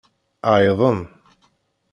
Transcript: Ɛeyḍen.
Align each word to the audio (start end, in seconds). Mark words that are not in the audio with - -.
Ɛeyḍen. 0.53 0.99